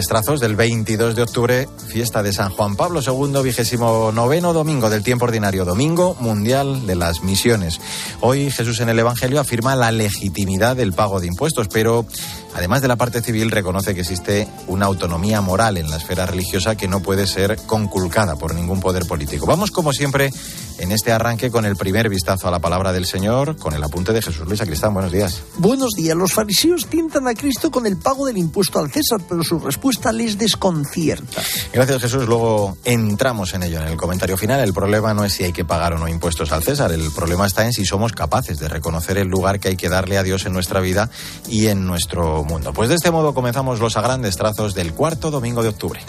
Estrazos 0.00 0.40
del 0.40 0.56
22 0.56 1.14
de 1.14 1.22
octubre, 1.22 1.68
fiesta 1.86 2.22
de 2.22 2.32
San 2.32 2.48
Juan 2.48 2.74
Pablo 2.74 3.02
II, 3.06 3.42
vigésimo 3.42 4.10
noveno 4.12 4.54
domingo 4.54 4.88
del 4.88 5.02
tiempo 5.02 5.26
ordinario, 5.26 5.66
domingo 5.66 6.16
mundial 6.20 6.86
de 6.86 6.94
las 6.94 7.22
misiones. 7.22 7.82
Hoy 8.20 8.50
Jesús 8.50 8.80
en 8.80 8.88
el 8.88 8.98
Evangelio 8.98 9.40
afirma 9.40 9.76
la 9.76 9.92
legitimidad 9.92 10.74
del 10.74 10.94
pago 10.94 11.20
de 11.20 11.26
impuestos, 11.26 11.68
pero 11.68 12.06
además 12.54 12.80
de 12.80 12.88
la 12.88 12.96
parte 12.96 13.20
civil 13.20 13.50
reconoce 13.50 13.94
que 13.94 14.00
existe 14.00 14.48
una 14.68 14.86
autonomía 14.86 15.42
moral 15.42 15.76
en 15.76 15.90
la 15.90 15.98
esfera 15.98 16.24
religiosa 16.24 16.76
que 16.76 16.88
no 16.88 17.00
puede 17.00 17.26
ser 17.26 17.58
conculcada 17.66 18.36
por 18.36 18.54
ningún 18.54 18.80
poder 18.80 19.04
político. 19.04 19.44
Vamos 19.44 19.70
como 19.70 19.92
siempre 19.92 20.32
en 20.80 20.92
este 20.92 21.12
arranque 21.12 21.50
con 21.50 21.64
el 21.64 21.76
primer 21.76 22.08
vistazo 22.08 22.48
a 22.48 22.50
la 22.50 22.58
palabra 22.58 22.92
del 22.92 23.06
Señor, 23.06 23.56
con 23.56 23.74
el 23.74 23.84
apunte 23.84 24.12
de 24.12 24.22
Jesús 24.22 24.46
Luis 24.48 24.60
Acristán. 24.60 24.94
Buenos 24.94 25.12
días. 25.12 25.42
Buenos 25.58 25.90
días. 25.94 26.16
Los 26.16 26.32
fariseos 26.32 26.86
tientan 26.86 27.28
a 27.28 27.34
Cristo 27.34 27.70
con 27.70 27.86
el 27.86 27.98
pago 27.98 28.26
del 28.26 28.38
impuesto 28.38 28.78
al 28.78 28.90
César, 28.90 29.20
pero 29.28 29.44
su 29.44 29.58
respuesta 29.58 30.10
les 30.10 30.38
desconcierta. 30.38 31.42
Gracias 31.72 32.02
Jesús. 32.02 32.26
Luego 32.26 32.78
entramos 32.84 33.52
en 33.54 33.62
ello 33.62 33.80
en 33.80 33.88
el 33.88 33.96
comentario 33.96 34.36
final. 34.36 34.60
El 34.60 34.72
problema 34.72 35.12
no 35.12 35.24
es 35.24 35.34
si 35.34 35.44
hay 35.44 35.52
que 35.52 35.64
pagar 35.64 35.92
o 35.92 35.98
no 35.98 36.08
impuestos 36.08 36.50
al 36.52 36.62
César. 36.62 36.92
El 36.92 37.10
problema 37.10 37.46
está 37.46 37.66
en 37.66 37.74
si 37.74 37.84
somos 37.84 38.12
capaces 38.12 38.58
de 38.58 38.68
reconocer 38.68 39.18
el 39.18 39.28
lugar 39.28 39.60
que 39.60 39.68
hay 39.68 39.76
que 39.76 39.90
darle 39.90 40.16
a 40.16 40.22
Dios 40.22 40.46
en 40.46 40.54
nuestra 40.54 40.80
vida 40.80 41.10
y 41.46 41.66
en 41.66 41.86
nuestro 41.86 42.42
mundo. 42.44 42.72
Pues 42.72 42.88
de 42.88 42.94
este 42.94 43.10
modo 43.10 43.34
comenzamos 43.34 43.80
los 43.80 43.96
a 43.98 44.00
grandes 44.00 44.36
trazos 44.36 44.74
del 44.74 44.94
cuarto 44.94 45.30
domingo 45.30 45.62
de 45.62 45.68
octubre. 45.68 46.00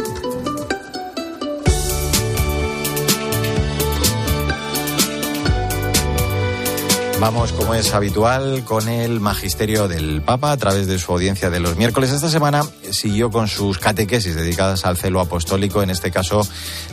Vamos, 7.22 7.54
como 7.54 7.76
es 7.76 7.94
habitual, 7.94 8.64
con 8.66 8.90
el 8.90 9.20
magisterio 9.20 9.88
del 9.88 10.24
Papa 10.24 10.52
a 10.52 10.58
través 10.58 10.88
de 10.88 10.98
su 10.98 11.12
audiencia 11.12 11.52
de 11.52 11.60
los 11.60 11.78
miércoles. 11.78 12.10
Esta 12.10 12.32
semana 12.32 12.64
siguió 12.90 13.30
con 13.30 13.48
sus 13.48 13.78
catequesis 13.78 14.34
dedicadas 14.34 14.86
al 14.86 14.98
celo 14.98 15.20
apostólico, 15.20 15.84
en 15.84 15.92
este 15.92 16.10
caso 16.10 16.42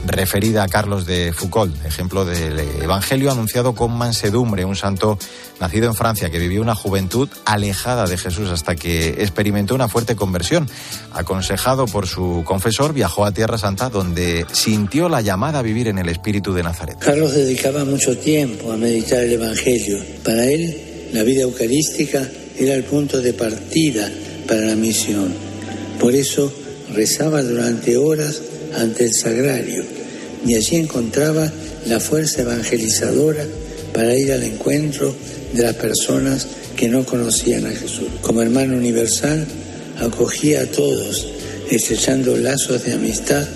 referida 0.04 0.64
a 0.64 0.68
Carlos 0.68 1.07
de 1.07 1.32
Foucault, 1.32 1.74
ejemplo 1.87 2.26
del 2.26 2.59
Evangelio 2.59 3.32
anunciado 3.32 3.74
con 3.74 3.96
mansedumbre, 3.96 4.66
un 4.66 4.76
santo 4.76 5.18
nacido 5.60 5.87
en 5.87 5.95
Francia 5.95 6.30
que 6.30 6.38
vivió 6.38 6.62
una 6.62 6.74
juventud 6.74 7.28
alejada 7.45 8.06
de 8.06 8.16
Jesús 8.16 8.51
hasta 8.51 8.76
que 8.76 9.09
experimentó 9.23 9.74
una 9.74 9.88
fuerte 9.88 10.16
conversión. 10.16 10.68
Aconsejado 11.12 11.87
por 11.87 12.06
su 12.06 12.42
confesor, 12.45 12.92
viajó 12.92 13.24
a 13.24 13.32
Tierra 13.32 13.59
Santa 13.59 13.90
donde 13.90 14.46
sintió 14.52 15.09
la 15.09 15.20
llamada 15.20 15.60
a 15.60 15.62
vivir 15.62 15.88
en 15.88 15.98
el 15.98 16.09
espíritu 16.09 16.52
de 16.52 16.62
Nazaret. 16.62 16.98
Carlos 16.98 17.34
dedicaba 17.34 17.84
mucho 17.84 18.16
tiempo 18.18 18.73
a 18.73 18.76
meditar 18.76 19.20
el 19.20 19.32
Evangelio 19.32 19.98
para 20.24 20.45
él, 20.45 21.10
la 21.12 21.23
vida 21.23 21.42
eucarística 21.42 22.29
era 22.59 22.74
el 22.74 22.84
punto 22.84 23.20
de 23.20 23.32
partida 23.32 24.10
para 24.46 24.60
la 24.62 24.74
misión. 24.74 25.32
Por 25.98 26.14
eso 26.14 26.52
rezaba 26.95 27.42
durante 27.42 27.96
horas 27.96 28.40
ante 28.76 29.04
el 29.04 29.14
sagrario 29.14 29.84
y 30.46 30.54
allí 30.54 30.76
encontraba 30.76 31.51
la 31.86 32.01
fuerza 32.01 32.42
evangelizadora 32.42 33.45
para 33.92 34.16
ir 34.16 34.32
al 34.32 34.42
encuentro 34.42 35.14
de 35.52 35.63
las 35.63 35.74
personas 35.74 36.46
que 36.77 36.88
no 36.88 37.04
conocían 37.04 37.66
a 37.66 37.71
Jesús. 37.71 38.09
Como 38.23 38.43
hermano 38.43 38.77
universal, 38.77 39.46
acogía 39.99 40.63
a 40.63 40.66
todos, 40.66 41.27
estrechando 41.71 42.37
lazos 42.37 42.85
de 42.85 42.93
amistad 42.93 43.46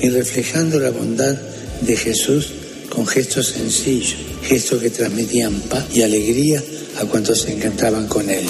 y 0.00 0.10
reflejando 0.10 0.78
la 0.78 0.90
bondad 0.90 1.36
de 1.80 1.96
Jesús 1.96 2.52
con 2.90 3.06
gestos 3.06 3.48
sencillos, 3.48 4.16
gestos 4.42 4.80
que 4.80 4.90
transmitían 4.90 5.60
paz 5.62 5.86
y 5.94 6.02
alegría 6.02 6.62
a 7.00 7.04
cuantos 7.04 7.42
se 7.42 7.52
encantaban 7.52 8.06
con 8.06 8.28
él. 8.30 8.46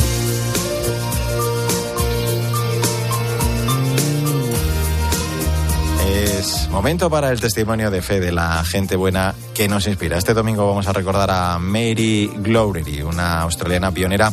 Es 6.26 6.68
momento 6.70 7.08
para 7.08 7.30
el 7.30 7.40
testimonio 7.40 7.90
de 7.90 8.02
fe 8.02 8.18
de 8.18 8.32
la 8.32 8.64
gente 8.64 8.96
buena 8.96 9.34
que 9.54 9.68
nos 9.68 9.86
inspira. 9.86 10.18
Este 10.18 10.34
domingo 10.34 10.66
vamos 10.66 10.88
a 10.88 10.92
recordar 10.92 11.30
a 11.30 11.58
Mary 11.58 12.30
Glowry, 12.38 13.02
una 13.02 13.42
australiana 13.42 13.92
pionera 13.92 14.32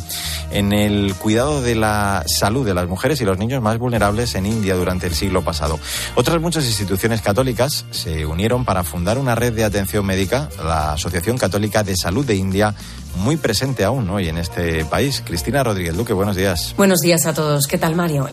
en 0.50 0.72
el 0.72 1.14
cuidado 1.14 1.62
de 1.62 1.76
la 1.76 2.24
salud 2.26 2.66
de 2.66 2.74
las 2.74 2.88
mujeres 2.88 3.20
y 3.20 3.24
los 3.24 3.38
niños 3.38 3.62
más 3.62 3.78
vulnerables 3.78 4.34
en 4.34 4.46
India 4.46 4.74
durante 4.74 5.06
el 5.06 5.14
siglo 5.14 5.42
pasado. 5.42 5.78
Otras 6.16 6.40
muchas 6.40 6.66
instituciones 6.66 7.22
católicas 7.22 7.86
se 7.90 8.26
unieron 8.26 8.64
para 8.64 8.82
fundar 8.82 9.16
una 9.18 9.34
red 9.34 9.52
de 9.52 9.64
atención 9.64 10.04
médica, 10.04 10.48
la 10.62 10.92
Asociación 10.92 11.38
Católica 11.38 11.84
de 11.84 11.96
Salud 11.96 12.26
de 12.26 12.34
India, 12.34 12.74
muy 13.16 13.36
presente 13.36 13.84
aún 13.84 14.10
hoy 14.10 14.28
en 14.28 14.38
este 14.38 14.84
país. 14.84 15.22
Cristina 15.24 15.62
Rodríguez 15.62 15.96
Duque, 15.96 16.12
buenos 16.12 16.34
días. 16.36 16.74
Buenos 16.76 17.00
días 17.00 17.24
a 17.26 17.34
todos. 17.34 17.66
¿Qué 17.66 17.78
tal, 17.78 17.94
Mario? 17.94 18.28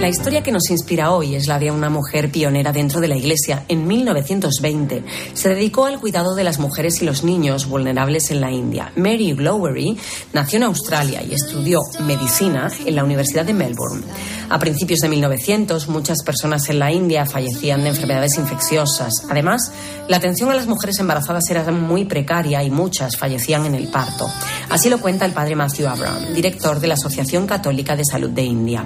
La 0.00 0.08
historia 0.08 0.42
que 0.42 0.50
nos 0.50 0.70
inspira 0.70 1.12
hoy 1.12 1.34
es 1.34 1.46
la 1.46 1.58
de 1.58 1.70
una 1.70 1.90
mujer 1.90 2.32
pionera 2.32 2.72
dentro 2.72 3.02
de 3.02 3.08
la 3.08 3.16
Iglesia. 3.16 3.64
En 3.68 3.86
1920 3.86 5.04
se 5.34 5.48
dedicó 5.50 5.84
al 5.84 6.00
cuidado 6.00 6.34
de 6.34 6.42
las 6.42 6.58
mujeres 6.58 7.02
y 7.02 7.04
los 7.04 7.22
niños 7.22 7.68
vulnerables 7.68 8.30
en 8.30 8.40
la 8.40 8.50
India. 8.50 8.92
Mary 8.96 9.34
Glowery 9.34 9.98
nació 10.32 10.56
en 10.56 10.62
Australia 10.62 11.22
y 11.22 11.34
estudió 11.34 11.80
medicina 12.06 12.70
en 12.86 12.96
la 12.96 13.04
Universidad 13.04 13.44
de 13.44 13.52
Melbourne. 13.52 14.02
A 14.48 14.58
principios 14.58 15.00
de 15.00 15.10
1900 15.10 15.88
muchas 15.88 16.24
personas 16.24 16.68
en 16.70 16.78
la 16.78 16.90
India 16.90 17.26
fallecían 17.26 17.82
de 17.82 17.90
enfermedades 17.90 18.38
infecciosas. 18.38 19.26
Además, 19.28 19.70
la 20.08 20.16
atención 20.16 20.50
a 20.50 20.54
las 20.54 20.66
mujeres 20.66 20.98
embarazadas 20.98 21.44
era 21.50 21.70
muy 21.70 22.06
precaria 22.06 22.62
y 22.64 22.70
muchas 22.70 23.18
fallecían 23.18 23.66
en 23.66 23.74
el 23.74 23.88
parto. 23.88 24.26
Así 24.70 24.88
lo 24.88 24.98
cuenta 24.98 25.26
el 25.26 25.32
padre 25.32 25.56
Matthew 25.56 25.88
Abraham, 25.88 26.34
director 26.34 26.80
de 26.80 26.88
la 26.88 26.94
Asociación 26.94 27.46
Católica 27.46 27.94
de 27.94 28.04
Salud 28.04 28.30
de 28.30 28.42
India. 28.42 28.84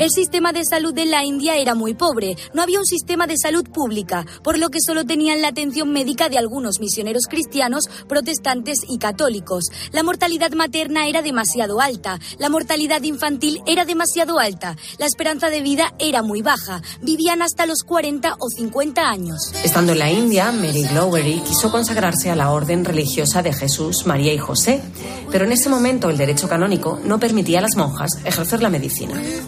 El 0.00 0.10
sistema 0.10 0.52
de 0.52 0.64
salud 0.64 0.94
de 0.94 1.06
la 1.06 1.24
India 1.24 1.56
era 1.56 1.74
muy 1.74 1.94
pobre. 1.94 2.36
No 2.54 2.62
había 2.62 2.78
un 2.78 2.86
sistema 2.86 3.26
de 3.26 3.36
salud 3.36 3.68
pública, 3.68 4.26
por 4.42 4.58
lo 4.58 4.68
que 4.68 4.78
solo 4.84 5.04
tenían 5.04 5.42
la 5.42 5.48
atención 5.48 5.92
médica 5.92 6.28
de 6.28 6.38
algunos 6.38 6.80
misioneros 6.80 7.24
cristianos, 7.28 7.84
protestantes 8.08 8.78
y 8.88 8.98
católicos. 8.98 9.64
La 9.92 10.02
mortalidad 10.02 10.52
materna 10.52 11.06
era 11.06 11.22
demasiado 11.22 11.80
alta. 11.80 12.18
La 12.38 12.48
mortalidad 12.48 13.02
infantil 13.02 13.60
era 13.66 13.84
demasiado 13.84 14.38
alta. 14.38 14.76
La 14.98 15.06
esperanza 15.06 15.48
de 15.48 15.60
vida 15.60 15.92
era 15.98 16.22
muy 16.22 16.42
baja. 16.42 16.82
Vivían 17.00 17.42
hasta 17.42 17.66
los 17.66 17.82
40 17.82 18.36
o 18.38 18.48
50 18.48 19.02
años. 19.02 19.52
Estando 19.64 19.92
en 19.92 19.98
la 19.98 20.10
India, 20.10 20.52
Mary 20.52 20.84
Glowery 20.84 21.40
quiso 21.40 21.70
consagrarse 21.70 22.30
a 22.30 22.36
la 22.36 22.50
orden 22.50 22.84
religiosa 22.84 23.42
de 23.42 23.52
Jesús, 23.52 24.06
María 24.06 24.32
y 24.32 24.38
José. 24.38 24.82
Pero 25.30 25.44
en 25.44 25.52
ese 25.52 25.68
momento 25.68 26.10
el 26.10 26.18
derecho 26.18 26.48
canónico 26.48 27.00
no 27.04 27.18
permitía 27.18 27.58
a 27.58 27.62
las 27.62 27.76
monjas 27.76 28.10
ejercer 28.24 28.62
la 28.62 28.68
medicina. 28.68 28.91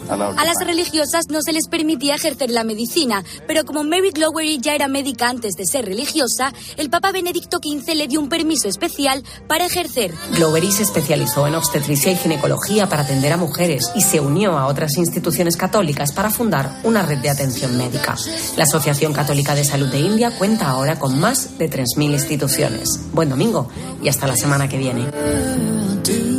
A 0.09 0.45
las 0.45 0.57
religiosas 0.65 1.25
no 1.29 1.41
se 1.41 1.53
les 1.53 1.67
permitía 1.67 2.15
ejercer 2.15 2.49
la 2.49 2.63
medicina, 2.63 3.23
pero 3.47 3.65
como 3.65 3.83
Mary 3.83 4.11
Glowery 4.11 4.59
ya 4.59 4.75
era 4.75 4.87
médica 4.87 5.29
antes 5.29 5.55
de 5.55 5.65
ser 5.65 5.85
religiosa, 5.85 6.53
el 6.77 6.89
Papa 6.89 7.11
Benedicto 7.11 7.57
XV 7.57 7.95
le 7.95 8.07
dio 8.07 8.19
un 8.19 8.29
permiso 8.29 8.67
especial 8.67 9.23
para 9.47 9.65
ejercer. 9.65 10.13
Glowery 10.35 10.71
se 10.71 10.83
especializó 10.83 11.47
en 11.47 11.55
obstetricia 11.55 12.11
y 12.11 12.15
ginecología 12.15 12.87
para 12.87 13.03
atender 13.03 13.33
a 13.33 13.37
mujeres 13.37 13.91
y 13.95 14.01
se 14.01 14.19
unió 14.19 14.57
a 14.57 14.67
otras 14.67 14.97
instituciones 14.97 15.57
católicas 15.57 16.11
para 16.11 16.29
fundar 16.29 16.79
una 16.83 17.03
red 17.03 17.19
de 17.19 17.29
atención 17.29 17.77
médica. 17.77 18.15
La 18.57 18.63
Asociación 18.63 19.13
Católica 19.13 19.55
de 19.55 19.63
Salud 19.63 19.87
de 19.87 19.99
India 19.99 20.31
cuenta 20.37 20.69
ahora 20.69 20.99
con 20.99 21.19
más 21.19 21.57
de 21.57 21.69
3.000 21.69 22.11
instituciones. 22.11 22.89
Buen 23.13 23.29
domingo 23.29 23.69
y 24.01 24.09
hasta 24.09 24.27
la 24.27 24.35
semana 24.35 24.67
que 24.67 24.77
viene. 24.77 26.34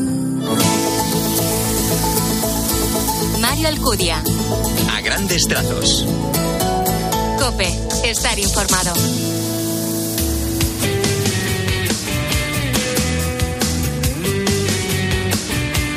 Alcudia. 3.67 4.23
A 4.93 5.01
grandes 5.01 5.49
trazos. 5.49 6.07
Cope, 7.37 7.67
estar 8.05 8.39
informado. 8.39 8.93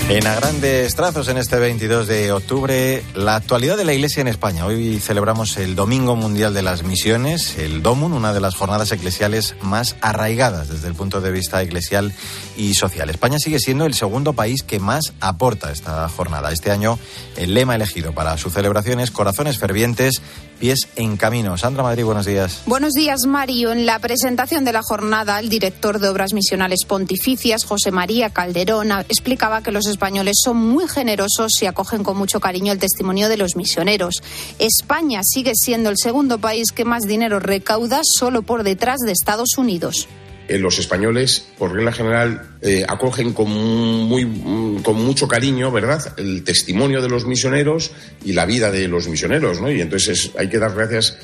En 0.09 0.25
a 0.25 0.33
grandes 0.33 0.95
trazos 0.95 1.27
en 1.27 1.37
este 1.37 1.59
22 1.59 2.07
de 2.07 2.31
octubre, 2.31 3.03
la 3.13 3.35
actualidad 3.35 3.77
de 3.77 3.85
la 3.85 3.93
Iglesia 3.93 4.21
en 4.21 4.27
España. 4.27 4.65
Hoy 4.65 4.99
celebramos 4.99 5.55
el 5.57 5.75
Domingo 5.75 6.15
Mundial 6.15 6.51
de 6.51 6.63
las 6.63 6.81
Misiones, 6.81 7.59
el 7.59 7.83
DOMUN, 7.83 8.13
una 8.13 8.33
de 8.33 8.39
las 8.39 8.55
jornadas 8.55 8.91
eclesiales 8.91 9.53
más 9.61 9.97
arraigadas 10.01 10.67
desde 10.67 10.87
el 10.87 10.95
punto 10.95 11.21
de 11.21 11.29
vista 11.29 11.61
eclesial 11.61 12.11
y 12.57 12.73
social. 12.73 13.11
España 13.11 13.37
sigue 13.37 13.59
siendo 13.59 13.85
el 13.85 13.93
segundo 13.93 14.33
país 14.33 14.63
que 14.63 14.79
más 14.79 15.13
aporta 15.19 15.71
esta 15.71 16.09
jornada. 16.09 16.51
Este 16.51 16.71
año 16.71 16.97
el 17.37 17.53
lema 17.53 17.75
elegido 17.75 18.11
para 18.11 18.35
su 18.39 18.49
celebración 18.49 18.99
es 18.99 19.11
Corazones 19.11 19.59
Fervientes, 19.59 20.23
pies 20.59 20.89
en 20.95 21.17
camino. 21.17 21.57
Sandra 21.57 21.83
Madrid, 21.83 22.03
buenos 22.03 22.25
días. 22.25 22.63
Buenos 22.65 22.93
días, 22.93 23.25
Mario. 23.25 23.71
En 23.71 23.85
la 23.85 23.99
presentación 23.99 24.65
de 24.65 24.73
la 24.73 24.81
jornada, 24.81 25.39
el 25.39 25.49
director 25.49 25.99
de 25.99 26.09
Obras 26.09 26.33
Misionales 26.33 26.79
Pontificias, 26.87 27.63
José 27.63 27.91
María 27.91 28.31
Calderón, 28.31 28.91
explicaba 28.91 29.61
que 29.61 29.71
los 29.71 29.85
españoles 29.99 30.37
son 30.41 30.55
muy 30.55 30.87
generosos 30.87 31.61
y 31.61 31.65
acogen 31.65 32.05
con 32.05 32.15
mucho 32.15 32.39
cariño 32.39 32.71
el 32.71 32.79
testimonio 32.79 33.27
de 33.27 33.35
los 33.35 33.57
misioneros. 33.57 34.23
España 34.57 35.19
sigue 35.25 35.51
siendo 35.55 35.89
el 35.89 35.97
segundo 36.01 36.37
país 36.37 36.71
que 36.71 36.85
más 36.85 37.03
dinero 37.03 37.41
recauda 37.41 37.99
solo 38.03 38.41
por 38.41 38.63
detrás 38.63 38.99
de 39.05 39.11
Estados 39.11 39.57
Unidos. 39.57 40.07
eh, 40.47 40.57
los 40.57 40.79
españoles, 40.79 41.45
por 41.59 41.73
regla 41.73 41.91
general, 41.91 42.55
eh, 42.61 42.83
acogen 42.87 43.33
con, 43.33 43.49
mm, 43.49 44.81
con 44.81 44.95
mucho 44.95 45.27
cariño, 45.27 45.69
¿verdad?, 45.69 46.13
el 46.17 46.43
testimonio 46.43 47.03
de 47.03 47.09
los 47.09 47.25
misioneros 47.25 47.91
y 48.25 48.33
la 48.33 48.47
vida 48.47 48.71
de 48.71 48.87
los 48.87 49.07
misioneros, 49.09 49.61
¿no? 49.61 49.69
Y 49.69 49.79
entonces 49.79 50.31
hay 50.39 50.49
que 50.49 50.57
dar 50.57 50.73
gracias 50.73 51.17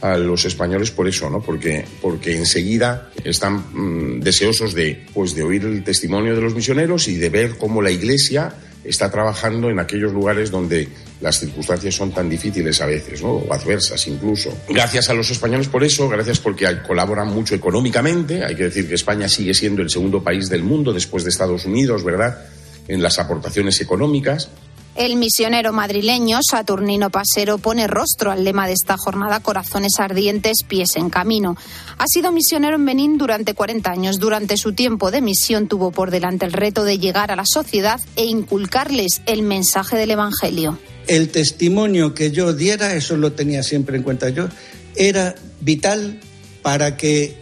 a 0.00 0.16
los 0.16 0.44
españoles 0.44 0.90
por 0.90 1.08
eso, 1.08 1.28
¿no? 1.30 1.40
Porque, 1.40 1.84
porque 2.00 2.36
enseguida 2.36 3.10
están 3.24 3.64
mm, 3.72 4.20
deseosos 4.20 4.74
de, 4.74 5.06
pues, 5.12 5.34
de 5.34 5.42
oír 5.42 5.64
el 5.64 5.82
testimonio 5.82 6.34
de 6.34 6.40
los 6.40 6.54
misioneros 6.54 7.08
y 7.08 7.16
de 7.16 7.28
ver 7.28 7.56
cómo 7.56 7.82
la 7.82 7.90
Iglesia 7.90 8.54
está 8.84 9.10
trabajando 9.10 9.70
en 9.70 9.78
aquellos 9.78 10.12
lugares 10.12 10.50
donde 10.50 10.88
las 11.20 11.38
circunstancias 11.38 11.94
son 11.94 12.12
tan 12.12 12.28
difíciles 12.28 12.80
a 12.80 12.86
veces, 12.86 13.22
¿no? 13.22 13.32
o 13.32 13.52
adversas 13.52 14.06
incluso. 14.06 14.56
Gracias 14.68 15.10
a 15.10 15.14
los 15.14 15.30
españoles 15.30 15.68
por 15.68 15.84
eso, 15.84 16.08
gracias 16.08 16.38
porque 16.38 16.66
colaboran 16.86 17.28
mucho 17.28 17.54
económicamente. 17.54 18.44
Hay 18.44 18.54
que 18.54 18.64
decir 18.64 18.88
que 18.88 18.94
España 18.94 19.28
sigue 19.28 19.52
siendo 19.52 19.82
el 19.82 19.90
segundo 19.90 20.22
país 20.22 20.48
del 20.48 20.62
mundo 20.62 20.92
después 20.92 21.24
de 21.24 21.30
Estados 21.30 21.66
Unidos, 21.66 22.04
¿verdad? 22.04 22.46
En 22.86 23.02
las 23.02 23.18
aportaciones 23.18 23.80
económicas. 23.80 24.48
El 24.94 25.16
misionero 25.16 25.72
madrileño 25.72 26.40
Saturnino 26.42 27.10
Pasero 27.10 27.58
pone 27.58 27.86
rostro 27.86 28.32
al 28.32 28.42
lema 28.42 28.66
de 28.66 28.72
esta 28.72 28.96
jornada 28.96 29.40
Corazones 29.40 29.92
ardientes, 29.98 30.64
pies 30.66 30.96
en 30.96 31.08
camino. 31.08 31.56
Ha 31.98 32.06
sido 32.08 32.32
misionero 32.32 32.76
en 32.76 32.84
Benín 32.84 33.16
durante 33.16 33.54
40 33.54 33.90
años. 33.90 34.18
Durante 34.18 34.56
su 34.56 34.72
tiempo 34.72 35.10
de 35.10 35.20
misión 35.20 35.68
tuvo 35.68 35.92
por 35.92 36.10
delante 36.10 36.46
el 36.46 36.52
reto 36.52 36.84
de 36.84 36.98
llegar 36.98 37.30
a 37.30 37.36
la 37.36 37.44
sociedad 37.46 38.00
e 38.16 38.24
inculcarles 38.24 39.22
el 39.26 39.42
mensaje 39.42 39.96
del 39.96 40.10
Evangelio. 40.10 40.78
El 41.06 41.30
testimonio 41.30 42.12
que 42.12 42.32
yo 42.32 42.52
diera, 42.52 42.94
eso 42.94 43.16
lo 43.16 43.32
tenía 43.32 43.62
siempre 43.62 43.96
en 43.96 44.02
cuenta 44.02 44.28
yo, 44.30 44.48
era 44.96 45.34
vital 45.60 46.20
para 46.62 46.96
que 46.96 47.36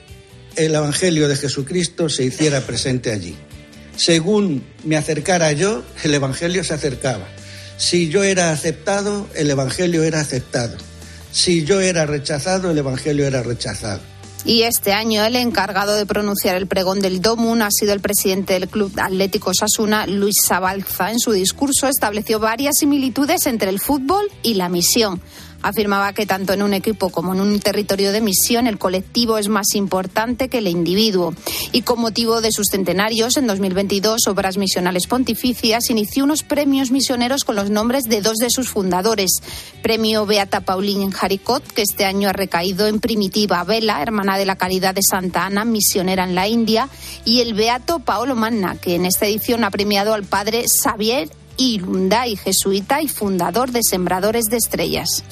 el 0.56 0.75
Evangelio 0.75 1.28
de 1.28 1.37
Jesucristo 1.37 2.08
se 2.08 2.25
hiciera 2.25 2.60
presente 2.60 3.12
allí. 3.12 3.34
Según 3.96 4.64
me 4.84 4.96
acercara 4.96 5.52
yo, 5.52 5.82
el 6.04 6.14
Evangelio 6.14 6.62
se 6.64 6.75
acercaba. 6.75 7.26
Si 7.78 8.08
yo 8.08 8.25
era 8.25 8.50
aceptado, 8.50 9.28
el 9.34 9.50
Evangelio 9.50 10.02
era 10.02 10.20
aceptado. 10.20 10.76
Si 11.32 11.64
yo 11.64 11.81
era 11.81 12.06
rechazado, 12.06 12.70
el 12.70 12.78
Evangelio 12.78 13.26
era 13.26 13.43
rechazado. 13.43 14.00
Y 14.44 14.62
este 14.62 14.93
año 14.93 15.25
el 15.25 15.34
encargado 15.34 15.96
de 15.96 16.06
pronunciar 16.06 16.54
el 16.54 16.69
pregón 16.69 17.00
del 17.00 17.20
Domun 17.20 17.62
ha 17.62 17.69
sido 17.70 17.93
el 17.93 18.00
presidente 18.00 18.52
del 18.52 18.69
Club 18.69 18.93
Atlético 18.96 19.52
Sasuna, 19.52 20.06
Luis 20.06 20.37
Zabalza. 20.46 21.10
En 21.10 21.19
su 21.19 21.32
discurso 21.32 21.88
estableció 21.88 22.38
varias 22.38 22.76
similitudes 22.78 23.46
entre 23.46 23.70
el 23.70 23.81
fútbol 23.81 24.31
y 24.44 24.54
la 24.54 24.69
misión 24.69 25.20
afirmaba 25.62 26.12
que 26.12 26.26
tanto 26.26 26.53
en 26.53 26.62
un 26.62 26.75
equipo 26.75 27.11
como 27.11 27.35
en 27.35 27.41
un 27.41 27.61
territorio 27.61 28.12
de 28.12 28.20
misión 28.20 28.67
el 28.67 28.79
colectivo 28.79 29.38
es 29.38 29.49
más 29.49 29.75
importante 29.75 30.49
que 30.49 30.58
el 30.58 30.69
individuo. 30.69 31.35
Y 31.73 31.82
con 31.82 32.00
motivo 32.00 32.41
de 32.41 32.53
sus 32.53 32.69
centenarios, 32.70 33.37
en 33.37 33.47
2022 33.47 34.26
Obras 34.29 34.56
Misionales 34.56 35.06
Pontificias 35.06 35.91
inició 35.91 36.25
unos 36.25 36.43
premios 36.43 36.91
misioneros 36.91 37.44
con 37.44 37.56
los 37.56 37.70
nombres 37.70 38.05
de 38.05 38.20
dos 38.20 38.37
de 38.37 38.50
sus 38.50 38.69
fundadores. 38.69 39.31
Premio 39.82 40.26
Beata 40.26 40.61
Paulín 40.61 41.11
Jaricot, 41.11 41.62
que 41.67 41.82
este 41.82 42.05
año 42.05 42.29
ha 42.29 42.32
recaído 42.32 42.87
en 42.87 43.00
Primitiva 43.00 43.62
Vela, 43.64 44.02
hermana 44.02 44.38
de 44.38 44.47
la 44.47 44.56
Caridad 44.56 44.94
de 44.94 45.02
Santa 45.02 45.47
Ana, 45.47 45.64
misionera 45.64 46.25
en 46.25 46.35
la 46.35 46.49
India, 46.49 46.88
y 47.25 47.41
el 47.41 47.55
Beato 47.55 48.00
Paolo 48.00 48.35
Manna, 48.35 48.76
que 48.76 48.94
en 48.94 49.06
esta 49.06 49.26
edición 49.26 49.64
ha 49.64 49.70
premiado 49.70 50.14
al 50.14 50.25
padre 50.25 50.64
Xavier 50.82 51.29
y 52.26 52.37
jesuita 52.37 53.03
y 53.03 53.08
fundador 53.08 53.70
de 53.70 53.81
Sembradores 53.82 54.44
de 54.44 54.56
Estrellas. 54.56 55.23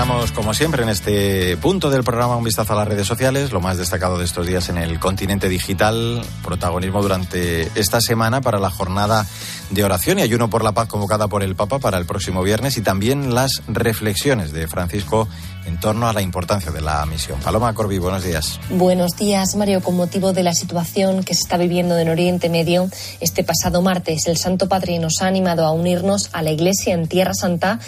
Echamos, 0.00 0.32
como 0.32 0.54
siempre, 0.54 0.82
en 0.82 0.88
este 0.88 1.58
punto 1.58 1.90
del 1.90 2.02
programa 2.02 2.34
un 2.34 2.42
vistazo 2.42 2.72
a 2.72 2.76
las 2.76 2.88
redes 2.88 3.06
sociales, 3.06 3.52
lo 3.52 3.60
más 3.60 3.76
destacado 3.76 4.16
de 4.16 4.24
estos 4.24 4.46
días 4.46 4.70
en 4.70 4.78
el 4.78 4.98
continente 4.98 5.50
digital, 5.50 6.22
protagonismo 6.42 7.02
durante 7.02 7.70
esta 7.78 8.00
semana 8.00 8.40
para 8.40 8.58
la 8.58 8.70
jornada 8.70 9.26
de 9.68 9.84
oración 9.84 10.18
y 10.18 10.22
ayuno 10.22 10.48
por 10.48 10.64
la 10.64 10.72
paz 10.72 10.88
convocada 10.88 11.28
por 11.28 11.42
el 11.42 11.54
Papa 11.54 11.80
para 11.80 11.98
el 11.98 12.06
próximo 12.06 12.42
viernes 12.42 12.78
y 12.78 12.80
también 12.80 13.34
las 13.34 13.62
reflexiones 13.68 14.52
de 14.52 14.66
Francisco 14.68 15.28
en 15.66 15.78
torno 15.78 16.08
a 16.08 16.12
la 16.12 16.22
importancia 16.22 16.72
de 16.72 16.80
la 16.80 17.04
misión. 17.06 17.38
Paloma 17.40 17.72
Corbi, 17.74 17.98
buenos 17.98 18.24
días. 18.24 18.58
Buenos 18.70 19.12
días, 19.16 19.54
Mario. 19.56 19.82
Con 19.82 19.96
motivo 19.96 20.32
de 20.32 20.42
la 20.42 20.54
situación 20.54 21.22
que 21.22 21.34
se 21.34 21.42
está 21.42 21.56
viviendo 21.56 21.96
en 21.98 22.08
Oriente 22.08 22.48
Medio, 22.48 22.88
este 23.20 23.44
pasado 23.44 23.82
martes 23.82 24.26
el 24.26 24.36
Santo 24.36 24.68
Padre 24.68 24.98
nos 24.98 25.20
ha 25.20 25.26
animado 25.26 25.64
a 25.64 25.72
unirnos 25.72 26.30
a 26.32 26.42
la 26.42 26.50
Iglesia 26.50 26.94
en 26.94 27.06
Tierra 27.06 27.34
Santa, 27.34 27.78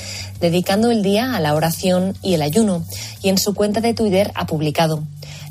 dedicando 0.43 0.91
el 0.91 1.03
día 1.03 1.37
a 1.37 1.41
la 1.41 1.55
oración 1.55 2.19
y 2.21 2.35
el 2.35 2.43
ayuno. 2.43 2.85
Y 3.23 3.31
en 3.31 3.39
su 3.39 3.55
cuenta 3.55 3.81
de 3.81 3.95
Twitter 3.95 4.33
ha 4.35 4.45
publicado. 4.45 5.05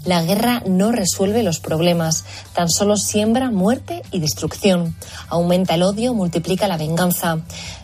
La 0.03 0.21
guerra 0.21 0.61
no 0.67 0.91
resuelve 0.91 1.43
los 1.43 1.59
problemas, 1.59 2.25
tan 2.53 2.69
solo 2.69 2.97
siembra 2.97 3.51
muerte 3.51 4.01
y 4.11 4.19
destrucción. 4.19 4.95
Aumenta 5.29 5.75
el 5.75 5.83
odio, 5.83 6.13
multiplica 6.13 6.67
la 6.67 6.77
venganza. 6.77 7.39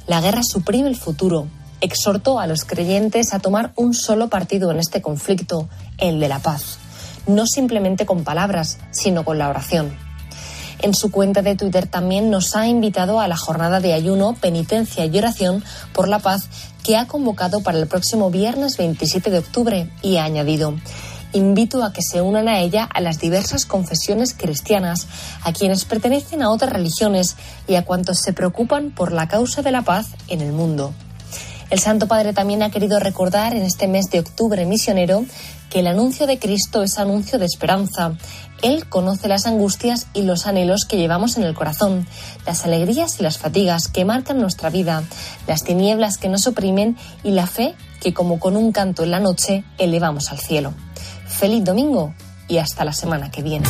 La 0.06 0.20
guerra 0.20 0.44
suprime 0.44 0.90
el 0.90 0.98
futuro. 0.98 1.48
Exhortó 1.80 2.40
a 2.40 2.48
los 2.48 2.66
creyentes 2.66 3.34
a 3.34 3.40
tomar 3.40 3.72
un 3.76 3.94
solo 3.94 4.28
partido 4.28 4.70
en 4.72 4.80
este 4.80 5.02
conflicto, 5.02 5.70
el 5.98 6.20
de 6.20 6.28
la 6.28 6.40
paz. 6.40 6.78
No 7.26 7.46
simplemente 7.46 8.06
con 8.06 8.26
palabras, 8.26 8.80
sino 8.92 9.24
con 9.24 9.38
la 9.38 9.48
oración. 9.48 10.07
En 10.80 10.94
su 10.94 11.12
cuenta 11.12 11.42
de 11.42 11.56
Twitter 11.56 11.88
también 11.88 12.30
nos 12.30 12.56
ha 12.56 12.68
invitado 12.68 13.20
a 13.20 13.28
la 13.28 13.38
jornada 13.38 13.80
de 13.80 13.94
ayuno, 13.94 14.36
penitencia 14.40 15.06
y 15.06 15.18
oración 15.18 15.64
por 15.94 16.08
la 16.08 16.20
paz 16.20 16.50
que 16.84 16.98
ha 16.98 17.08
convocado 17.08 17.62
para 17.62 17.80
el 17.80 17.88
próximo 17.88 18.30
viernes 18.30 18.78
27 18.78 19.30
de 19.32 19.40
octubre 19.40 19.90
y 20.02 20.18
ha 20.18 20.24
añadido 20.24 20.76
invito 21.34 21.84
a 21.84 21.94
que 21.94 22.02
se 22.02 22.22
unan 22.22 22.48
a 22.48 22.60
ella 22.60 22.84
a 22.84 23.02
las 23.02 23.20
diversas 23.20 23.66
confesiones 23.66 24.34
cristianas, 24.34 25.08
a 25.44 25.54
quienes 25.54 25.86
pertenecen 25.86 26.42
a 26.42 26.50
otras 26.50 26.72
religiones 26.72 27.36
y 27.68 27.76
a 27.76 27.86
cuantos 27.86 28.20
se 28.20 28.34
preocupan 28.34 28.92
por 28.92 29.12
la 29.12 29.28
causa 29.28 29.62
de 29.62 29.72
la 29.72 29.84
paz 29.84 30.08
en 30.28 30.42
el 30.42 30.52
mundo. 30.52 30.94
El 31.70 31.80
Santo 31.80 32.08
Padre 32.08 32.32
también 32.32 32.64
ha 32.64 32.72
querido 32.72 32.98
recordar 33.00 33.54
en 33.54 33.64
este 33.64 33.88
mes 33.88 34.10
de 34.10 34.20
octubre 34.20 34.66
misionero 34.66 35.26
que 35.70 35.80
el 35.80 35.88
anuncio 35.88 36.28
de 36.28 36.40
Cristo 36.40 36.84
es 36.84 36.98
anuncio 36.98 37.40
de 37.40 37.46
esperanza. 37.46 38.14
Él 38.62 38.88
conoce 38.88 39.28
las 39.28 39.46
angustias 39.46 40.08
y 40.14 40.24
los 40.24 40.48
anhelos 40.48 40.86
que 40.86 40.98
llevamos 40.98 41.38
en 41.38 41.44
el 41.44 41.54
corazón, 41.54 42.08
las 42.46 42.66
alegrías 42.66 43.20
y 43.20 43.24
las 43.24 43.38
fatigas 43.38 43.88
que 43.88 44.06
marcan 44.06 44.40
nuestra 44.40 44.70
vida, 44.70 45.04
las 45.48 45.64
tinieblas 45.64 46.18
que 46.18 46.30
nos 46.30 46.48
oprimen 46.48 46.98
y 47.24 47.32
la 47.32 47.48
fe 47.48 47.76
que 48.02 48.14
como 48.14 48.40
con 48.40 48.56
un 48.56 48.72
canto 48.72 49.04
en 49.04 49.12
la 49.12 49.20
noche 49.20 49.64
elevamos 49.78 50.32
al 50.32 50.40
cielo. 50.40 50.74
Feliz 51.28 51.64
domingo 51.64 52.14
y 52.48 52.58
hasta 52.58 52.86
la 52.86 52.94
semana 52.94 53.30
que 53.30 53.44
viene. 53.44 53.68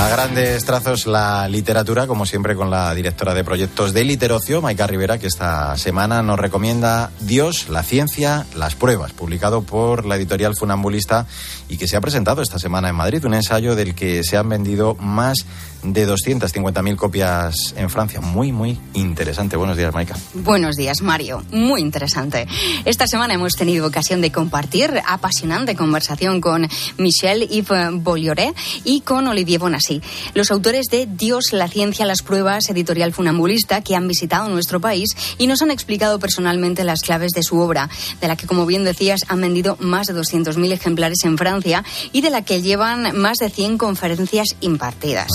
A 0.00 0.08
grandes 0.08 0.64
trazos 0.64 1.06
la 1.06 1.46
literatura, 1.46 2.06
como 2.06 2.24
siempre 2.24 2.56
con 2.56 2.70
la 2.70 2.94
directora 2.94 3.34
de 3.34 3.44
proyectos 3.44 3.92
de 3.92 4.02
Literocio, 4.02 4.62
Maika 4.62 4.86
Rivera, 4.86 5.18
que 5.18 5.26
esta 5.26 5.76
semana 5.76 6.22
nos 6.22 6.38
recomienda 6.38 7.10
Dios, 7.20 7.68
la 7.68 7.82
ciencia, 7.82 8.46
las 8.54 8.74
pruebas, 8.74 9.12
publicado 9.12 9.60
por 9.60 10.06
la 10.06 10.16
editorial 10.16 10.56
Funambulista 10.56 11.26
y 11.68 11.76
que 11.76 11.86
se 11.86 11.98
ha 11.98 12.00
presentado 12.00 12.40
esta 12.40 12.58
semana 12.58 12.88
en 12.88 12.96
Madrid, 12.96 13.26
un 13.26 13.34
ensayo 13.34 13.76
del 13.76 13.94
que 13.94 14.24
se 14.24 14.38
han 14.38 14.48
vendido 14.48 14.94
más 14.94 15.44
de 15.82 16.08
250.000 16.08 16.96
copias 16.96 17.74
en 17.76 17.90
Francia. 17.90 18.20
Muy, 18.20 18.52
muy 18.52 18.78
interesante. 18.94 19.56
Buenos 19.56 19.76
días, 19.76 19.94
Maika. 19.94 20.16
Buenos 20.34 20.76
días, 20.76 21.02
Mario. 21.02 21.42
Muy 21.50 21.80
interesante. 21.80 22.46
Esta 22.84 23.06
semana 23.06 23.34
hemos 23.34 23.54
tenido 23.54 23.86
ocasión 23.86 24.20
de 24.20 24.32
compartir 24.32 25.00
apasionante 25.06 25.76
conversación 25.76 26.40
con 26.40 26.68
Michel 26.98 27.48
Yves 27.48 28.02
Bolloré 28.02 28.52
y 28.84 29.00
con 29.00 29.26
Olivier 29.28 29.60
Bonassi, 29.60 30.00
los 30.34 30.50
autores 30.50 30.86
de 30.86 31.06
Dios, 31.06 31.52
la 31.52 31.68
ciencia, 31.68 32.06
las 32.06 32.22
pruebas, 32.22 32.68
editorial 32.68 33.12
funambulista, 33.12 33.82
que 33.82 33.96
han 33.96 34.08
visitado 34.08 34.48
nuestro 34.48 34.80
país 34.80 35.10
y 35.38 35.46
nos 35.46 35.62
han 35.62 35.70
explicado 35.70 36.18
personalmente 36.18 36.84
las 36.84 37.00
claves 37.00 37.32
de 37.32 37.42
su 37.42 37.58
obra, 37.58 37.88
de 38.20 38.28
la 38.28 38.36
que, 38.36 38.46
como 38.46 38.66
bien 38.66 38.84
decías, 38.84 39.22
han 39.28 39.40
vendido 39.40 39.76
más 39.80 40.06
de 40.06 40.14
200.000 40.14 40.72
ejemplares 40.72 41.24
en 41.24 41.38
Francia 41.38 41.84
y 42.12 42.20
de 42.20 42.30
la 42.30 42.42
que 42.42 42.62
llevan 42.62 43.16
más 43.16 43.38
de 43.38 43.50
100 43.50 43.78
conferencias 43.78 44.56
impartidas. 44.60 45.28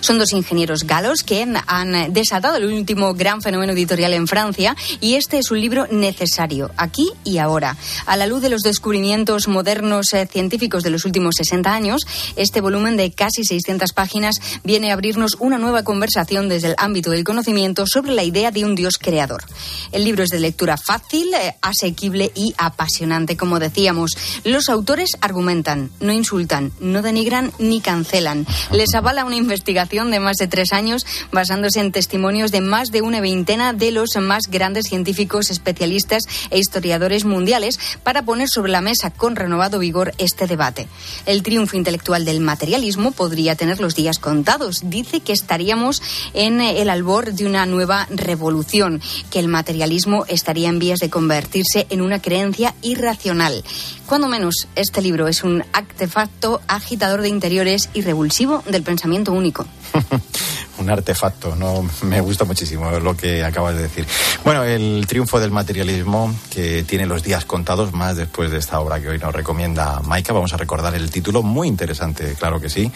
Son 0.00 0.18
dos 0.18 0.32
ingenieros 0.32 0.84
galos 0.84 1.22
que 1.22 1.46
han 1.66 2.12
desatado 2.12 2.56
el 2.56 2.66
último 2.66 3.14
gran 3.14 3.42
fenómeno 3.42 3.72
editorial 3.72 4.14
en 4.14 4.26
Francia 4.26 4.76
y 5.00 5.14
este 5.14 5.38
es 5.38 5.50
un 5.50 5.60
libro 5.60 5.86
necesario, 5.90 6.70
aquí 6.76 7.10
y 7.24 7.38
ahora. 7.38 7.76
A 8.06 8.16
la 8.16 8.26
luz 8.26 8.42
de 8.42 8.48
los 8.48 8.62
descubrimientos 8.62 9.48
modernos 9.48 10.12
eh, 10.12 10.26
científicos 10.26 10.82
de 10.82 10.90
los 10.90 11.04
últimos 11.04 11.34
60 11.36 11.72
años, 11.72 12.02
este 12.36 12.60
volumen 12.60 12.96
de 12.96 13.12
casi 13.12 13.44
600 13.44 13.92
páginas 13.92 14.36
viene 14.64 14.90
a 14.90 14.94
abrirnos 14.94 15.36
una 15.38 15.58
nueva 15.58 15.84
conversación 15.84 16.48
desde 16.48 16.68
el 16.68 16.74
ámbito 16.78 17.10
del 17.10 17.24
conocimiento 17.24 17.86
sobre 17.86 18.12
la 18.12 18.24
idea 18.24 18.50
de 18.50 18.64
un 18.64 18.74
Dios 18.74 18.98
creador. 18.98 19.44
El 19.92 20.04
libro 20.04 20.22
es 20.22 20.30
de 20.30 20.40
lectura 20.40 20.76
fácil, 20.76 21.32
eh, 21.34 21.56
asequible 21.60 22.32
y 22.34 22.54
apasionante, 22.56 23.36
como 23.36 23.58
decíamos. 23.58 24.16
Los 24.44 24.68
autores 24.68 25.10
argumentan, 25.20 25.90
no 26.00 26.12
insultan, 26.12 26.72
no 26.80 27.02
denigran 27.02 27.52
ni 27.58 27.80
cancelan. 27.80 28.46
Les 28.70 28.94
avala 28.94 29.24
una 29.24 29.36
investigación 29.36 29.81
de 29.82 30.20
más 30.20 30.36
de 30.36 30.46
tres 30.46 30.72
años 30.72 31.04
basándose 31.32 31.80
en 31.80 31.92
testimonios 31.92 32.52
de 32.52 32.60
más 32.60 32.90
de 32.92 33.02
una 33.02 33.20
veintena 33.20 33.72
de 33.72 33.90
los 33.90 34.10
más 34.20 34.46
grandes 34.48 34.86
científicos, 34.86 35.50
especialistas 35.50 36.22
e 36.50 36.58
historiadores 36.58 37.24
mundiales 37.24 37.78
para 38.02 38.22
poner 38.22 38.48
sobre 38.48 38.70
la 38.70 38.80
mesa 38.80 39.10
con 39.10 39.36
renovado 39.36 39.80
vigor 39.80 40.14
este 40.18 40.46
debate. 40.46 40.88
El 41.26 41.42
triunfo 41.42 41.76
intelectual 41.76 42.24
del 42.24 42.40
materialismo 42.40 43.10
podría 43.10 43.56
tener 43.56 43.80
los 43.80 43.94
días 43.94 44.18
contados. 44.18 44.82
Dice 44.84 45.20
que 45.20 45.32
estaríamos 45.32 46.00
en 46.32 46.60
el 46.60 46.88
albor 46.88 47.32
de 47.32 47.44
una 47.44 47.66
nueva 47.66 48.06
revolución, 48.08 49.02
que 49.30 49.40
el 49.40 49.48
materialismo 49.48 50.24
estaría 50.28 50.68
en 50.68 50.78
vías 50.78 51.00
de 51.00 51.10
convertirse 51.10 51.86
en 51.90 52.00
una 52.00 52.22
creencia 52.22 52.74
irracional. 52.82 53.62
Cuando 54.06 54.28
menos, 54.28 54.68
este 54.76 55.02
libro 55.02 55.26
es 55.26 55.42
un 55.42 55.64
artefacto 55.72 56.60
agitador 56.68 57.20
de 57.20 57.28
interiores 57.28 57.90
y 57.94 58.02
revulsivo 58.02 58.62
del 58.68 58.82
pensamiento 58.82 59.32
único. 59.32 59.66
un 60.78 60.90
artefacto, 60.90 61.54
no 61.56 61.88
me 62.02 62.20
gusta 62.20 62.44
muchísimo 62.44 62.90
lo 62.90 63.16
que 63.16 63.44
acabas 63.44 63.76
de 63.76 63.82
decir. 63.82 64.06
Bueno, 64.44 64.64
el 64.64 65.06
triunfo 65.06 65.40
del 65.40 65.50
materialismo 65.50 66.34
que 66.50 66.82
tiene 66.82 67.06
los 67.06 67.22
días 67.22 67.44
contados 67.44 67.92
más 67.92 68.16
después 68.16 68.50
de 68.50 68.58
esta 68.58 68.80
obra 68.80 69.00
que 69.00 69.08
hoy 69.08 69.18
nos 69.18 69.32
recomienda 69.32 70.00
Maika. 70.00 70.32
Vamos 70.32 70.52
a 70.52 70.56
recordar 70.56 70.94
el 70.94 71.10
título, 71.10 71.42
muy 71.42 71.68
interesante, 71.68 72.34
claro 72.38 72.60
que 72.60 72.70
sí. 72.70 72.90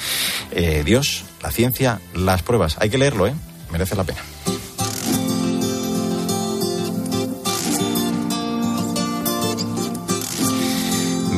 Eh, 0.50 0.82
Dios, 0.84 1.24
la 1.42 1.50
ciencia, 1.50 2.00
las 2.14 2.42
pruebas. 2.42 2.76
Hay 2.80 2.90
que 2.90 2.98
leerlo, 2.98 3.26
¿eh? 3.26 3.34
Merece 3.70 3.94
la 3.94 4.04
pena. 4.04 4.20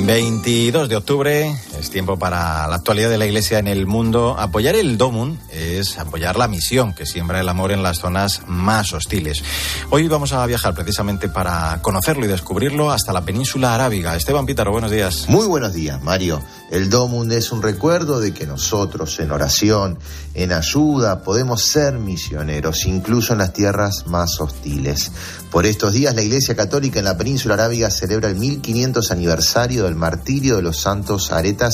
22 0.09 0.89
de 0.89 0.97
octubre 0.97 1.55
es 1.79 1.91
tiempo 1.91 2.19
para 2.19 2.67
la 2.67 2.77
actualidad 2.77 3.09
de 3.09 3.19
la 3.19 3.27
Iglesia 3.27 3.59
en 3.59 3.69
el 3.69 3.87
mundo. 3.87 4.37
Apoyar 4.39 4.75
el 4.75 4.99
DOMUN 4.99 5.39
es 5.51 5.99
apoyar 5.99 6.37
la 6.37 6.49
misión 6.49 6.93
que 6.93 7.07
siembra 7.07 7.41
el 7.41 7.49
amor 7.49 7.71
en 7.73 7.83
las 7.83 7.99
zonas 7.99 8.43
más 8.47 8.93
hostiles. 8.93 9.43
Hoy 9.91 10.09
vamos 10.09 10.33
a 10.33 10.45
viajar 10.47 10.75
precisamente 10.75 11.29
para 11.29 11.81
conocerlo 11.81 12.25
y 12.25 12.29
descubrirlo 12.29 12.91
hasta 12.91 13.13
la 13.13 13.25
península 13.25 13.75
arábiga. 13.75 14.17
Esteban 14.17 14.47
Pítaro, 14.47 14.73
buenos 14.73 14.91
días. 14.91 15.27
Muy 15.29 15.47
buenos 15.47 15.73
días, 15.73 16.03
Mario. 16.03 16.43
El 16.71 16.91
DOMUN 16.91 17.33
es 17.33 17.53
un 17.53 17.63
recuerdo 17.63 18.21
de 18.21 18.35
que 18.35 18.47
nosotros 18.47 19.19
en 19.21 19.31
oración, 19.31 19.99
en 20.35 20.53
ayuda, 20.53 21.23
podemos 21.23 21.63
ser 21.63 21.95
misioneros, 21.95 22.85
incluso 22.87 23.33
en 23.33 23.39
las 23.39 23.53
tierras 23.53 24.07
más 24.07 24.41
hostiles. 24.41 25.13
Por 25.51 25.65
estos 25.65 25.95
días 25.95 26.15
la 26.15 26.23
Iglesia 26.23 26.55
Católica 26.55 26.99
en 26.99 27.07
la 27.07 27.17
península 27.17 27.55
arábiga 27.55 27.91
celebra 27.91 28.29
el 28.29 28.37
1500 28.37 29.11
aniversario 29.11 29.85
del 29.85 29.95
martirio 29.95 30.57
de 30.57 30.63
los 30.63 30.79
santos 30.79 31.33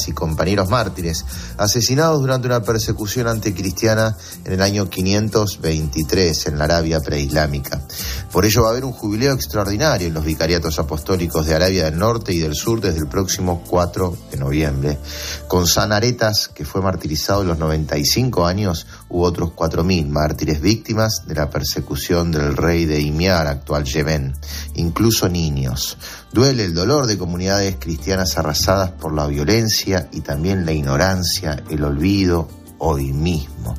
y 0.09 0.13
compañeros 0.13 0.69
mártires, 0.69 1.25
asesinados 1.57 2.21
durante 2.21 2.47
una 2.47 2.63
persecución 2.63 3.29
anticristiana 3.29 4.17
en 4.45 4.53
el 4.53 4.63
año 4.63 4.89
523 4.89 6.47
en 6.47 6.59
la 6.59 6.65
Arabia 6.65 7.01
preislámica. 7.01 7.81
Por 8.33 8.45
ello 8.45 8.63
va 8.63 8.69
a 8.69 8.71
haber 8.73 8.85
un 8.85 8.93
jubileo 8.93 9.33
extraordinario 9.33 10.09
en 10.09 10.15
los 10.15 10.25
vicariatos 10.25 10.79
apostólicos 10.79 11.47
de 11.47 11.55
Arabia 11.55 11.85
del 11.85 11.99
Norte 11.99 12.33
y 12.33 12.39
del 12.39 12.55
Sur 12.55 12.81
desde 12.81 12.99
el 12.99 13.09
próximo 13.09 13.63
4 13.69 14.17
de 14.31 14.37
noviembre. 14.37 14.99
Con 15.47 15.67
San 15.67 15.93
Aretas, 15.93 16.49
que 16.49 16.65
fue 16.65 16.83
martirizado 16.83 17.43
en 17.43 17.49
los 17.49 17.59
95 17.59 18.47
años, 18.47 18.87
hubo 19.15 19.27
otros 19.27 19.51
4.000 19.51 20.09
mártires 20.09 20.61
víctimas 20.61 21.23
de 21.25 21.37
la 21.37 21.49
persecución 21.49 22.33
del 22.33 22.57
rey 22.57 22.85
de 22.85 23.01
Imiar, 23.01 23.47
actual 23.47 23.85
Yemen, 23.85 24.35
incluso 24.75 25.29
niños. 25.29 25.97
Duele 26.33 26.65
el 26.65 26.75
dolor 26.75 27.07
de 27.07 27.17
comunidades 27.17 27.77
cristianas 27.79 28.37
arrasadas 28.37 28.91
por 28.91 29.15
la 29.15 29.29
violencia 29.29 30.09
y 30.11 30.23
también 30.23 30.67
la 30.67 30.73
ignorancia, 30.73 31.63
el 31.71 31.85
olvido 31.85 32.64
hoy 32.85 33.13
mismo. 33.13 33.75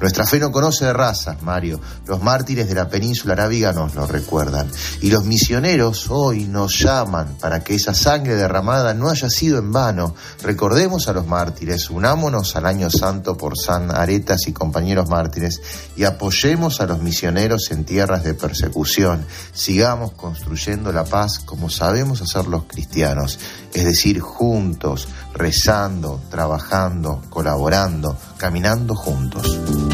Nuestra 0.00 0.26
fe 0.26 0.38
no 0.38 0.50
conoce 0.50 0.84
de 0.86 0.92
razas, 0.92 1.42
Mario. 1.42 1.80
Los 2.06 2.22
mártires 2.22 2.68
de 2.68 2.74
la 2.74 2.88
península 2.88 3.34
arábiga 3.34 3.72
nos 3.72 3.94
lo 3.94 4.06
recuerdan. 4.06 4.68
Y 5.00 5.10
los 5.10 5.24
misioneros 5.24 6.06
hoy 6.08 6.44
nos 6.44 6.78
llaman 6.78 7.36
para 7.40 7.60
que 7.60 7.74
esa 7.74 7.94
sangre 7.94 8.34
derramada 8.34 8.94
no 8.94 9.10
haya 9.10 9.30
sido 9.30 9.58
en 9.58 9.72
vano. 9.72 10.14
Recordemos 10.42 11.08
a 11.08 11.12
los 11.12 11.26
mártires, 11.26 11.90
unámonos 11.90 12.56
al 12.56 12.66
año 12.66 12.90
santo 12.90 13.36
por 13.36 13.56
San 13.56 13.94
Aretas 13.94 14.48
y 14.48 14.52
compañeros 14.52 15.08
mártires 15.08 15.60
y 15.96 16.04
apoyemos 16.04 16.80
a 16.80 16.86
los 16.86 17.00
misioneros 17.00 17.70
en 17.70 17.84
tierras 17.84 18.24
de 18.24 18.34
persecución. 18.34 19.24
Sigamos 19.52 20.12
construyendo 20.12 20.92
la 20.92 21.04
paz 21.04 21.38
como 21.38 21.70
sabemos 21.70 22.22
hacer 22.22 22.46
los 22.46 22.64
cristianos, 22.64 23.38
es 23.72 23.84
decir, 23.84 24.20
juntos, 24.20 25.08
rezando, 25.34 26.20
trabajando, 26.30 27.22
colaborando, 27.30 28.16
caminando 28.38 28.94
juntos. 28.94 29.87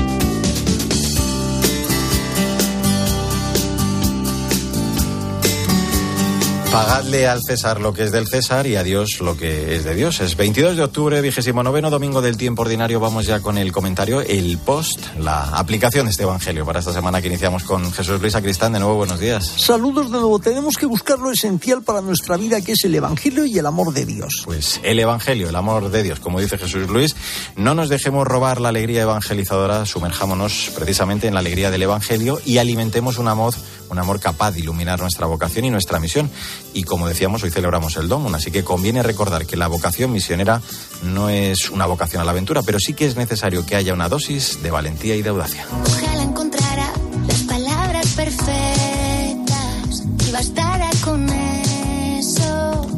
Pagadle 6.75 7.29
al 7.29 7.41
César 7.41 7.81
lo 7.81 7.93
que 7.93 8.03
es 8.03 8.11
del 8.11 8.27
César 8.27 8.67
y 8.67 8.75
a 8.75 8.83
Dios 8.83 9.21
lo 9.21 9.37
que 9.37 9.77
es 9.77 9.85
de 9.85 9.95
Dios. 9.95 10.21
Es 10.21 10.37
22 10.37 10.77
de 10.77 10.83
octubre, 10.83 11.21
vigésimo 11.21 11.63
noveno 11.63 11.89
domingo 11.89 12.21
del 12.21 12.37
tiempo 12.37 12.63
ordinario. 12.63 12.99
Vamos 12.99 13.27
ya 13.27 13.39
con 13.39 13.59
el 13.59 13.71
comentario, 13.71 14.23
el 14.23 14.59
post, 14.59 14.99
la 15.17 15.57
aplicación 15.57 16.07
de 16.07 16.11
este 16.11 16.25
evangelio 16.25 16.67
para 16.67 16.81
esta 16.81 16.93
semana 16.93 17.23
que 17.23 17.29
iniciamos 17.29 17.63
con 17.63 17.93
Jesús 17.93 18.21
Luis 18.21 18.35
Acristán. 18.35 18.73
De 18.73 18.81
nuevo, 18.81 18.97
buenos 18.97 19.21
días. 19.21 19.55
Saludos 19.57 20.11
de 20.11 20.19
nuevo. 20.19 20.41
Tenemos 20.41 20.77
que 20.77 20.87
buscar 20.87 21.21
lo 21.21 21.31
esencial 21.31 21.85
para 21.85 22.01
nuestra 22.01 22.37
vida, 22.37 22.61
que 22.61 22.73
es 22.73 22.83
el 22.83 22.97
evangelio 22.97 23.45
y 23.47 23.57
el 23.57 23.67
amor 23.67 23.93
de 23.95 24.05
Dios. 24.05 24.43
Pues 24.45 24.81
el 24.83 24.99
evangelio, 24.99 25.51
el 25.51 25.55
amor 25.55 25.93
de 25.93 26.03
Dios, 26.03 26.19
como 26.19 26.41
dice 26.41 26.59
Jesús 26.59 26.89
Luis. 26.89 27.15
No 27.55 27.77
nos 27.77 27.89
dejemos 27.89 28.27
robar 28.27 28.61
la 28.61 28.71
alegría 28.71 29.03
evangelizadora, 29.03 29.87
sumerjámonos 29.87 30.73
precisamente 30.75 31.29
en 31.29 31.35
la 31.35 31.41
alegría 31.41 31.71
del 31.71 31.85
evangelio 31.85 32.41
y 32.45 32.59
alimentemos 32.59 33.19
un 33.19 33.29
amor, 33.29 33.55
un 33.91 33.99
amor 33.99 34.21
capaz 34.21 34.53
de 34.53 34.61
iluminar 34.61 35.01
nuestra 35.01 35.27
vocación 35.27 35.65
y 35.65 35.71
nuestra 35.71 36.01
misión 36.01 36.31
y 36.73 36.85
como 36.85 37.09
decíamos, 37.09 37.43
hoy 37.43 37.51
celebramos 37.51 37.97
el 37.97 38.09
DOMUN, 38.09 38.35
así 38.35 38.51
que 38.51 38.65
conviene 38.65 39.03
recordar 39.03 39.47
que 39.47 39.57
la 39.57 39.69
vocación 39.69 40.13
misionera 40.13 40.61
no 41.03 41.29
es 41.29 41.71
una 41.71 41.87
vocación 41.87 42.23
a 42.23 42.25
la 42.25 42.33
aventura, 42.33 42.63
pero 42.63 42.79
sí 42.79 42.95
que 42.95 43.07
es 43.07 43.17
necesario 43.17 43.65
que 43.67 43.77
haya 43.77 43.93
una 43.93 44.09
dosis 44.09 44.63
de 44.63 44.71
valentía 44.71 45.17
y 45.17 45.23
de 45.23 45.29
audacia. 45.31 45.67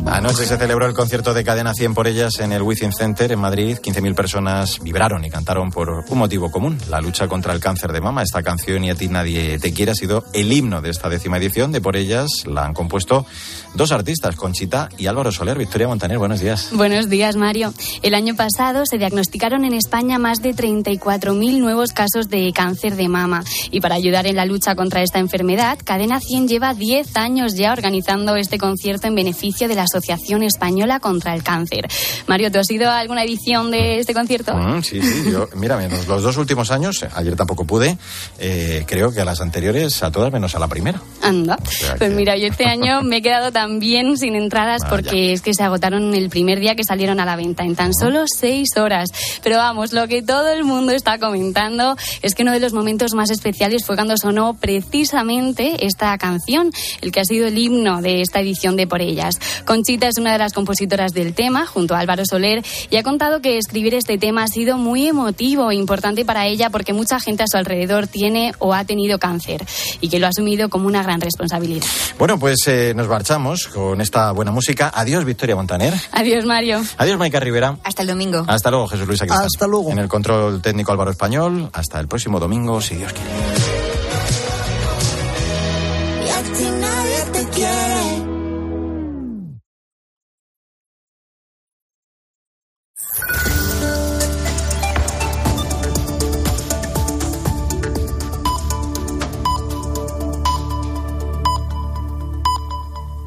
Anoche 0.06 0.46
se 0.46 0.56
celebró 0.56 0.86
el 0.86 0.94
concierto 0.94 1.34
de 1.34 1.42
Cadena 1.42 1.74
100 1.74 1.92
por 1.92 2.06
ellas 2.06 2.38
en 2.38 2.52
el 2.52 2.62
Within 2.62 2.92
Center 2.92 3.32
en 3.32 3.40
Madrid. 3.40 3.78
15.000 3.82 4.14
personas 4.14 4.78
vibraron 4.80 5.24
y 5.24 5.30
cantaron 5.30 5.70
por 5.70 6.04
un 6.08 6.18
motivo 6.18 6.50
común, 6.50 6.78
la 6.88 7.00
lucha 7.00 7.26
contra 7.26 7.52
el 7.52 7.60
cáncer 7.60 7.92
de 7.92 8.00
mama. 8.00 8.22
Esta 8.22 8.42
canción 8.42 8.84
y 8.84 8.90
a 8.90 8.94
ti 8.94 9.08
nadie 9.08 9.58
te 9.58 9.72
quiere 9.72 9.92
ha 9.92 9.94
sido 9.94 10.24
el 10.32 10.52
himno 10.52 10.80
de 10.80 10.90
esta 10.90 11.08
décima 11.08 11.38
edición 11.38 11.72
de 11.72 11.80
por 11.80 11.96
ellas. 11.96 12.44
La 12.46 12.64
han 12.64 12.72
compuesto 12.72 13.26
dos 13.74 13.90
artistas, 13.90 14.36
Conchita 14.36 14.88
y 14.96 15.06
Álvaro 15.06 15.32
Soler. 15.32 15.58
Victoria 15.58 15.88
Montaner, 15.88 16.18
buenos 16.18 16.40
días. 16.40 16.70
Buenos 16.72 17.08
días, 17.08 17.34
Mario. 17.34 17.74
El 18.02 18.14
año 18.14 18.36
pasado 18.36 18.86
se 18.86 18.98
diagnosticaron 18.98 19.64
en 19.64 19.74
España 19.74 20.18
más 20.18 20.40
de 20.40 20.54
34.000 20.54 21.58
nuevos 21.58 21.92
casos 21.92 22.28
de 22.28 22.52
cáncer 22.54 22.94
de 22.94 23.08
mama. 23.08 23.42
Y 23.72 23.80
para 23.80 23.96
ayudar 23.96 24.26
en 24.28 24.36
la 24.36 24.44
lucha 24.44 24.76
contra 24.76 25.02
esta 25.02 25.18
enfermedad, 25.18 25.78
Cadena 25.84 26.20
100 26.20 26.48
lleva 26.48 26.74
10 26.74 27.16
años 27.16 27.54
ya 27.54 27.72
organizando 27.72 28.36
este 28.36 28.56
concierto 28.56 29.08
en 29.08 29.16
beneficio 29.16 29.66
de 29.66 29.74
la 29.74 29.86
Asociación 29.96 30.42
Española 30.42 31.00
contra 31.00 31.34
el 31.34 31.42
Cáncer. 31.42 31.88
Mario, 32.26 32.52
¿tú 32.52 32.58
has 32.58 32.70
ido 32.70 32.90
a 32.90 32.98
alguna 32.98 33.24
edición 33.24 33.70
de 33.70 33.98
este 33.98 34.12
concierto? 34.12 34.54
Mm, 34.54 34.82
sí, 34.82 35.00
sí, 35.00 35.30
yo, 35.30 35.48
mira, 35.54 35.76
menos 35.76 36.06
los 36.06 36.22
dos 36.22 36.36
últimos 36.36 36.70
años, 36.70 37.04
ayer 37.14 37.34
tampoco 37.34 37.64
pude, 37.64 37.96
eh, 38.38 38.84
creo 38.86 39.10
que 39.12 39.20
a 39.20 39.24
las 39.24 39.40
anteriores, 39.40 40.02
a 40.02 40.10
todas 40.10 40.32
menos 40.32 40.54
a 40.54 40.58
la 40.58 40.68
primera. 40.68 41.00
Anda. 41.22 41.58
Pues 41.98 42.12
mira, 42.12 42.36
yo 42.36 42.46
este 42.46 42.66
año 42.66 43.02
me 43.04 43.16
he 43.16 43.22
quedado 43.22 43.52
también 43.52 44.18
sin 44.18 44.36
entradas 44.36 44.82
porque 44.88 45.32
es 45.32 45.40
que 45.40 45.54
se 45.54 45.62
agotaron 45.62 46.14
el 46.14 46.28
primer 46.28 46.60
día 46.60 46.74
que 46.74 46.84
salieron 46.84 47.20
a 47.20 47.24
la 47.24 47.36
venta, 47.36 47.64
en 47.64 47.74
tan 47.74 47.94
solo 47.94 48.24
seis 48.26 48.76
horas. 48.76 49.10
Pero 49.42 49.56
vamos, 49.56 49.92
lo 49.92 50.06
que 50.08 50.22
todo 50.22 50.50
el 50.52 50.64
mundo 50.64 50.92
está 50.92 51.18
comentando 51.18 51.96
es 52.22 52.34
que 52.34 52.42
uno 52.42 52.52
de 52.52 52.60
los 52.60 52.72
momentos 52.72 53.14
más 53.14 53.30
especiales 53.30 53.84
fue 53.84 53.96
cuando 53.96 54.16
sonó 54.16 54.54
precisamente 54.54 55.86
esta 55.86 56.16
canción, 56.18 56.70
el 57.00 57.12
que 57.12 57.20
ha 57.20 57.24
sido 57.24 57.46
el 57.46 57.56
himno 57.56 58.02
de 58.02 58.20
esta 58.20 58.40
edición 58.40 58.76
de 58.76 58.86
Por 58.86 59.00
Ellas. 59.00 59.38
Conchita 59.86 60.08
es 60.08 60.18
una 60.18 60.32
de 60.32 60.38
las 60.38 60.52
compositoras 60.52 61.12
del 61.12 61.32
tema, 61.32 61.64
junto 61.64 61.94
a 61.94 62.00
Álvaro 62.00 62.24
Soler, 62.28 62.64
y 62.90 62.96
ha 62.96 63.04
contado 63.04 63.40
que 63.40 63.56
escribir 63.56 63.94
este 63.94 64.18
tema 64.18 64.42
ha 64.42 64.48
sido 64.48 64.78
muy 64.78 65.06
emotivo 65.06 65.70
e 65.70 65.76
importante 65.76 66.24
para 66.24 66.44
ella 66.48 66.70
porque 66.70 66.92
mucha 66.92 67.20
gente 67.20 67.44
a 67.44 67.46
su 67.46 67.56
alrededor 67.56 68.08
tiene 68.08 68.52
o 68.58 68.74
ha 68.74 68.84
tenido 68.84 69.20
cáncer 69.20 69.64
y 70.00 70.08
que 70.08 70.18
lo 70.18 70.26
ha 70.26 70.30
asumido 70.30 70.70
como 70.70 70.88
una 70.88 71.04
gran 71.04 71.20
responsabilidad. 71.20 71.86
Bueno, 72.18 72.36
pues 72.36 72.66
eh, 72.66 72.94
nos 72.96 73.06
marchamos 73.06 73.68
con 73.68 74.00
esta 74.00 74.32
buena 74.32 74.50
música. 74.50 74.90
Adiós, 74.92 75.24
Victoria 75.24 75.54
Montaner. 75.54 75.94
Adiós, 76.10 76.44
Mario. 76.44 76.82
Adiós, 76.98 77.16
Maika 77.16 77.38
Rivera. 77.38 77.78
Hasta 77.84 78.02
el 78.02 78.08
domingo. 78.08 78.44
Hasta 78.48 78.72
luego, 78.72 78.88
Jesús 78.88 79.06
Luis 79.06 79.22
Aquistán. 79.22 79.46
Hasta 79.46 79.68
luego. 79.68 79.92
En 79.92 80.00
el 80.00 80.08
control 80.08 80.60
técnico 80.60 80.90
Álvaro 80.90 81.12
Español. 81.12 81.70
Hasta 81.72 82.00
el 82.00 82.08
próximo 82.08 82.40
domingo, 82.40 82.80
si 82.80 82.96
Dios 82.96 83.12
quiere. 83.12 83.65